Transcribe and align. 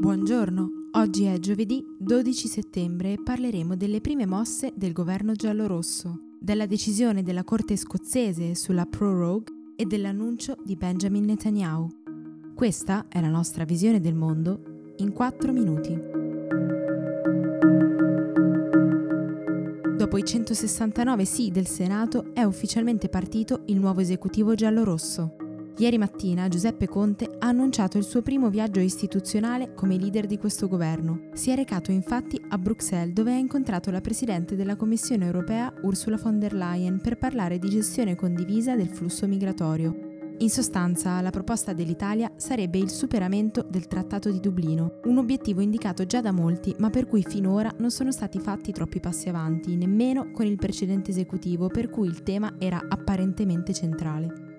Buongiorno, 0.00 0.88
oggi 0.92 1.24
è 1.24 1.38
giovedì 1.38 1.84
12 1.98 2.48
settembre 2.48 3.12
e 3.12 3.22
parleremo 3.22 3.76
delle 3.76 4.00
prime 4.00 4.24
mosse 4.24 4.72
del 4.74 4.94
governo 4.94 5.34
giallorosso, 5.34 6.20
della 6.40 6.64
decisione 6.64 7.22
della 7.22 7.44
Corte 7.44 7.76
scozzese 7.76 8.54
sulla 8.54 8.86
prorogue 8.86 9.52
e 9.76 9.84
dell'annuncio 9.84 10.56
di 10.64 10.74
Benjamin 10.74 11.26
Netanyahu. 11.26 11.88
Questa 12.54 13.08
è 13.10 13.20
la 13.20 13.28
nostra 13.28 13.64
visione 13.64 14.00
del 14.00 14.14
mondo 14.14 14.94
in 14.96 15.12
4 15.12 15.52
minuti. 15.52 16.00
Dopo 19.98 20.16
i 20.16 20.24
169 20.24 21.24
sì 21.26 21.50
del 21.50 21.66
Senato 21.66 22.32
è 22.32 22.42
ufficialmente 22.42 23.10
partito 23.10 23.64
il 23.66 23.78
nuovo 23.78 24.00
esecutivo 24.00 24.54
giallorosso. 24.54 25.39
Ieri 25.76 25.98
mattina 25.98 26.48
Giuseppe 26.48 26.88
Conte 26.88 27.24
ha 27.38 27.46
annunciato 27.48 27.96
il 27.96 28.04
suo 28.04 28.20
primo 28.20 28.50
viaggio 28.50 28.80
istituzionale 28.80 29.72
come 29.74 29.96
leader 29.96 30.26
di 30.26 30.36
questo 30.36 30.68
governo. 30.68 31.28
Si 31.32 31.50
è 31.50 31.54
recato 31.54 31.90
infatti 31.90 32.40
a 32.48 32.58
Bruxelles 32.58 33.14
dove 33.14 33.32
ha 33.32 33.36
incontrato 33.36 33.90
la 33.90 34.00
Presidente 34.00 34.56
della 34.56 34.76
Commissione 34.76 35.24
europea 35.24 35.72
Ursula 35.82 36.18
von 36.18 36.38
der 36.38 36.52
Leyen 36.52 37.00
per 37.00 37.16
parlare 37.16 37.58
di 37.58 37.70
gestione 37.70 38.14
condivisa 38.14 38.76
del 38.76 38.88
flusso 38.88 39.26
migratorio. 39.26 40.08
In 40.40 40.48
sostanza, 40.48 41.20
la 41.20 41.28
proposta 41.28 41.74
dell'Italia 41.74 42.32
sarebbe 42.36 42.78
il 42.78 42.88
superamento 42.88 43.62
del 43.68 43.86
Trattato 43.86 44.30
di 44.30 44.40
Dublino, 44.40 45.00
un 45.04 45.18
obiettivo 45.18 45.60
indicato 45.60 46.06
già 46.06 46.22
da 46.22 46.32
molti, 46.32 46.74
ma 46.78 46.88
per 46.88 47.06
cui 47.06 47.22
finora 47.22 47.70
non 47.76 47.90
sono 47.90 48.10
stati 48.10 48.38
fatti 48.38 48.72
troppi 48.72 49.00
passi 49.00 49.28
avanti, 49.28 49.76
nemmeno 49.76 50.30
con 50.30 50.46
il 50.46 50.56
precedente 50.56 51.10
esecutivo, 51.10 51.68
per 51.68 51.90
cui 51.90 52.08
il 52.08 52.22
tema 52.22 52.54
era 52.58 52.82
apparentemente 52.88 53.74
centrale. 53.74 54.49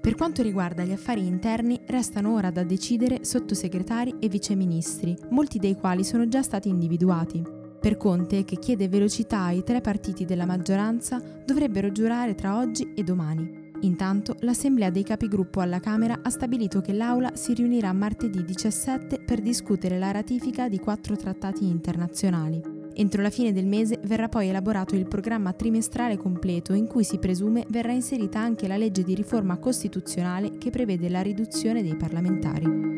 Per 0.00 0.14
quanto 0.14 0.42
riguarda 0.42 0.82
gli 0.82 0.92
affari 0.92 1.26
interni, 1.26 1.78
restano 1.86 2.32
ora 2.32 2.50
da 2.50 2.64
decidere 2.64 3.22
sottosegretari 3.22 4.14
e 4.18 4.28
viceministri, 4.28 5.14
molti 5.28 5.58
dei 5.58 5.74
quali 5.74 6.04
sono 6.04 6.26
già 6.26 6.40
stati 6.40 6.70
individuati. 6.70 7.42
Per 7.78 7.98
Conte, 7.98 8.44
che 8.44 8.56
chiede 8.58 8.88
velocità 8.88 9.42
ai 9.42 9.62
tre 9.62 9.82
partiti 9.82 10.24
della 10.24 10.46
maggioranza, 10.46 11.20
dovrebbero 11.44 11.92
giurare 11.92 12.34
tra 12.34 12.56
oggi 12.56 12.94
e 12.94 13.02
domani. 13.02 13.68
Intanto, 13.80 14.36
l'Assemblea 14.40 14.88
dei 14.88 15.02
capigruppo 15.02 15.60
alla 15.60 15.80
Camera 15.80 16.20
ha 16.22 16.30
stabilito 16.30 16.80
che 16.80 16.94
l'Aula 16.94 17.32
si 17.34 17.52
riunirà 17.52 17.92
martedì 17.92 18.42
17 18.42 19.20
per 19.20 19.40
discutere 19.40 19.98
la 19.98 20.12
ratifica 20.12 20.70
di 20.70 20.78
quattro 20.78 21.14
trattati 21.14 21.66
internazionali. 21.66 22.79
Entro 22.94 23.22
la 23.22 23.30
fine 23.30 23.52
del 23.52 23.66
mese 23.66 23.98
verrà 24.02 24.28
poi 24.28 24.48
elaborato 24.48 24.94
il 24.94 25.06
programma 25.06 25.52
trimestrale 25.52 26.16
completo 26.16 26.72
in 26.72 26.86
cui 26.86 27.04
si 27.04 27.18
presume 27.18 27.64
verrà 27.68 27.92
inserita 27.92 28.40
anche 28.40 28.66
la 28.66 28.76
legge 28.76 29.02
di 29.02 29.14
riforma 29.14 29.58
costituzionale 29.58 30.58
che 30.58 30.70
prevede 30.70 31.08
la 31.08 31.22
riduzione 31.22 31.82
dei 31.82 31.96
parlamentari. 31.96 32.90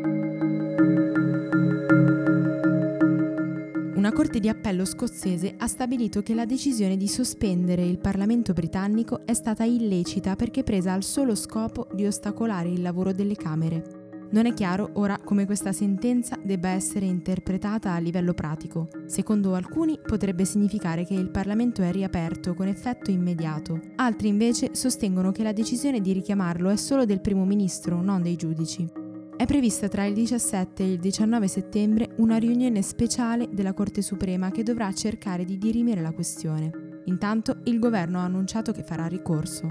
Una 3.94 4.12
corte 4.12 4.40
di 4.40 4.48
appello 4.48 4.84
scozzese 4.84 5.54
ha 5.58 5.68
stabilito 5.68 6.22
che 6.22 6.34
la 6.34 6.44
decisione 6.44 6.96
di 6.96 7.06
sospendere 7.06 7.84
il 7.84 7.98
Parlamento 7.98 8.52
britannico 8.52 9.24
è 9.24 9.32
stata 9.32 9.62
illecita 9.62 10.34
perché 10.34 10.64
presa 10.64 10.92
al 10.92 11.04
solo 11.04 11.36
scopo 11.36 11.86
di 11.92 12.04
ostacolare 12.04 12.68
il 12.68 12.82
lavoro 12.82 13.12
delle 13.12 13.36
Camere. 13.36 14.01
Non 14.32 14.46
è 14.46 14.54
chiaro 14.54 14.92
ora 14.94 15.18
come 15.22 15.44
questa 15.44 15.72
sentenza 15.72 16.38
debba 16.42 16.70
essere 16.70 17.04
interpretata 17.04 17.92
a 17.92 17.98
livello 17.98 18.32
pratico. 18.32 18.88
Secondo 19.04 19.54
alcuni 19.54 19.98
potrebbe 20.02 20.46
significare 20.46 21.04
che 21.04 21.12
il 21.12 21.30
Parlamento 21.30 21.82
è 21.82 21.92
riaperto 21.92 22.54
con 22.54 22.66
effetto 22.66 23.10
immediato, 23.10 23.78
altri 23.96 24.28
invece 24.28 24.74
sostengono 24.74 25.32
che 25.32 25.42
la 25.42 25.52
decisione 25.52 26.00
di 26.00 26.14
richiamarlo 26.14 26.70
è 26.70 26.76
solo 26.76 27.04
del 27.04 27.20
primo 27.20 27.44
ministro, 27.44 28.00
non 28.00 28.22
dei 28.22 28.36
giudici. 28.36 28.88
È 29.36 29.44
prevista 29.44 29.88
tra 29.88 30.06
il 30.06 30.14
17 30.14 30.82
e 30.82 30.92
il 30.92 30.98
19 30.98 31.46
settembre 31.46 32.14
una 32.16 32.38
riunione 32.38 32.80
speciale 32.80 33.50
della 33.52 33.74
Corte 33.74 34.00
Suprema 34.00 34.50
che 34.50 34.62
dovrà 34.62 34.90
cercare 34.94 35.44
di 35.44 35.58
dirimere 35.58 36.00
la 36.00 36.12
questione. 36.12 36.70
Intanto 37.04 37.58
il 37.64 37.78
governo 37.78 38.20
ha 38.20 38.24
annunciato 38.24 38.72
che 38.72 38.82
farà 38.82 39.06
ricorso. 39.06 39.66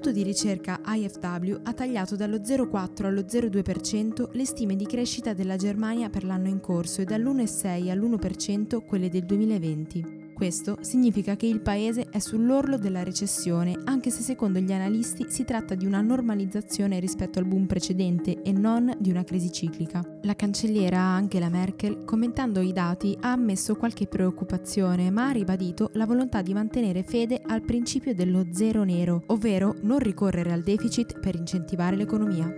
L'Istituto 0.00 0.24
di 0.24 0.32
ricerca 0.32 0.80
IFW 0.82 1.60
ha 1.62 1.74
tagliato 1.74 2.16
dallo 2.16 2.38
0,4 2.38 3.04
allo 3.04 3.20
0,2% 3.20 4.30
le 4.32 4.46
stime 4.46 4.74
di 4.74 4.86
crescita 4.86 5.34
della 5.34 5.56
Germania 5.56 6.08
per 6.08 6.24
l'anno 6.24 6.48
in 6.48 6.58
corso 6.58 7.02
e 7.02 7.04
dall'1,6 7.04 7.90
all'1% 7.90 8.82
quelle 8.86 9.10
del 9.10 9.26
2020. 9.26 10.19
Questo 10.40 10.78
significa 10.80 11.36
che 11.36 11.44
il 11.44 11.60
paese 11.60 12.06
è 12.10 12.18
sull'orlo 12.18 12.78
della 12.78 13.02
recessione, 13.02 13.78
anche 13.84 14.08
se 14.08 14.22
secondo 14.22 14.58
gli 14.58 14.72
analisti 14.72 15.26
si 15.28 15.44
tratta 15.44 15.74
di 15.74 15.84
una 15.84 16.00
normalizzazione 16.00 16.98
rispetto 16.98 17.38
al 17.38 17.44
boom 17.44 17.66
precedente 17.66 18.40
e 18.40 18.50
non 18.50 18.90
di 18.98 19.10
una 19.10 19.22
crisi 19.22 19.52
ciclica. 19.52 20.02
La 20.22 20.34
cancelliera 20.34 20.98
Angela 20.98 21.50
Merkel, 21.50 22.06
commentando 22.06 22.62
i 22.62 22.72
dati, 22.72 23.14
ha 23.20 23.32
ammesso 23.32 23.76
qualche 23.76 24.06
preoccupazione, 24.06 25.10
ma 25.10 25.28
ha 25.28 25.32
ribadito 25.32 25.90
la 25.92 26.06
volontà 26.06 26.40
di 26.40 26.54
mantenere 26.54 27.02
fede 27.02 27.42
al 27.44 27.60
principio 27.60 28.14
dello 28.14 28.46
zero 28.50 28.82
nero, 28.82 29.24
ovvero 29.26 29.76
non 29.82 29.98
ricorrere 29.98 30.52
al 30.52 30.62
deficit 30.62 31.20
per 31.20 31.34
incentivare 31.34 31.96
l'economia. 31.96 32.50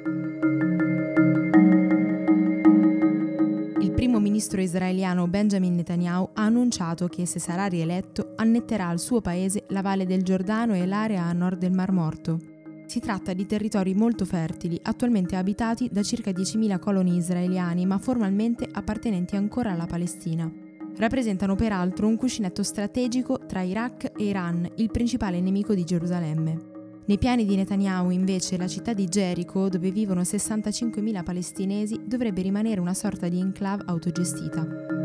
Ministro 4.42 4.60
israeliano 4.60 5.28
Benjamin 5.28 5.76
Netanyahu 5.76 6.30
ha 6.32 6.42
annunciato 6.42 7.06
che 7.06 7.26
se 7.26 7.38
sarà 7.38 7.66
rieletto 7.66 8.32
annetterà 8.34 8.88
al 8.88 8.98
suo 8.98 9.20
paese 9.20 9.66
la 9.68 9.82
valle 9.82 10.04
del 10.04 10.24
Giordano 10.24 10.74
e 10.74 10.84
l'area 10.84 11.22
a 11.22 11.32
nord 11.32 11.58
del 11.58 11.70
Mar 11.70 11.92
Morto. 11.92 12.40
Si 12.86 12.98
tratta 12.98 13.34
di 13.34 13.46
territori 13.46 13.94
molto 13.94 14.24
fertili, 14.24 14.80
attualmente 14.82 15.36
abitati 15.36 15.88
da 15.92 16.02
circa 16.02 16.32
10.000 16.32 16.80
coloni 16.80 17.16
israeliani, 17.16 17.86
ma 17.86 17.98
formalmente 17.98 18.68
appartenenti 18.68 19.36
ancora 19.36 19.70
alla 19.70 19.86
Palestina. 19.86 20.50
Rappresentano 20.96 21.54
peraltro 21.54 22.08
un 22.08 22.16
cuscinetto 22.16 22.64
strategico 22.64 23.46
tra 23.46 23.62
Iraq 23.62 24.10
e 24.16 24.24
Iran, 24.24 24.68
il 24.74 24.90
principale 24.90 25.40
nemico 25.40 25.72
di 25.72 25.84
Gerusalemme. 25.84 26.71
Nei 27.04 27.18
piani 27.18 27.44
di 27.44 27.56
Netanyahu, 27.56 28.10
invece, 28.10 28.56
la 28.56 28.68
città 28.68 28.92
di 28.92 29.06
Gerico, 29.06 29.68
dove 29.68 29.90
vivono 29.90 30.20
65.000 30.20 31.24
palestinesi, 31.24 32.00
dovrebbe 32.04 32.42
rimanere 32.42 32.80
una 32.80 32.94
sorta 32.94 33.28
di 33.28 33.40
enclave 33.40 33.82
autogestita. 33.86 35.01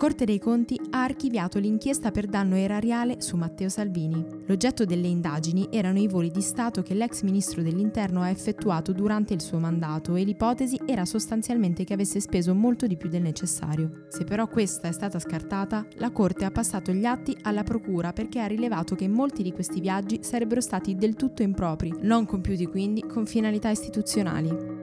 Corte 0.00 0.24
dei 0.24 0.38
Conti 0.38 0.80
ha 0.92 1.02
archiviato 1.02 1.58
l'inchiesta 1.58 2.10
per 2.10 2.26
danno 2.26 2.56
erariale 2.56 3.20
su 3.20 3.36
Matteo 3.36 3.68
Salvini. 3.68 4.24
L'oggetto 4.46 4.86
delle 4.86 5.08
indagini 5.08 5.68
erano 5.70 5.98
i 5.98 6.08
voli 6.08 6.30
di 6.30 6.40
Stato 6.40 6.80
che 6.80 6.94
l'ex 6.94 7.20
ministro 7.20 7.60
dell'Interno 7.60 8.22
ha 8.22 8.30
effettuato 8.30 8.94
durante 8.94 9.34
il 9.34 9.42
suo 9.42 9.58
mandato 9.58 10.14
e 10.14 10.24
l'ipotesi 10.24 10.80
era 10.86 11.04
sostanzialmente 11.04 11.84
che 11.84 11.92
avesse 11.92 12.18
speso 12.18 12.54
molto 12.54 12.86
di 12.86 12.96
più 12.96 13.10
del 13.10 13.20
necessario. 13.20 14.06
Se 14.08 14.24
però 14.24 14.48
questa 14.48 14.88
è 14.88 14.92
stata 14.92 15.18
scartata, 15.18 15.86
la 15.96 16.10
Corte 16.10 16.46
ha 16.46 16.50
passato 16.50 16.92
gli 16.92 17.04
atti 17.04 17.36
alla 17.42 17.62
Procura 17.62 18.14
perché 18.14 18.40
ha 18.40 18.46
rilevato 18.46 18.94
che 18.94 19.06
molti 19.06 19.42
di 19.42 19.52
questi 19.52 19.80
viaggi 19.80 20.20
sarebbero 20.22 20.62
stati 20.62 20.94
del 20.94 21.14
tutto 21.14 21.42
impropri, 21.42 21.94
non 22.00 22.24
compiuti 22.24 22.64
quindi 22.64 23.02
con 23.02 23.26
finalità 23.26 23.68
istituzionali. 23.68 24.79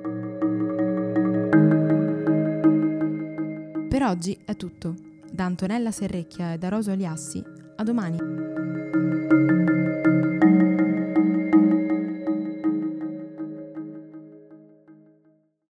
Oggi 4.08 4.38
è 4.46 4.56
tutto. 4.56 4.96
Da 5.30 5.44
Antonella 5.44 5.92
Serrecchia 5.92 6.54
e 6.54 6.58
da 6.58 6.70
Rosa 6.70 6.94
Oliassi, 6.94 7.44
a 7.76 7.84
domani. 7.84 8.37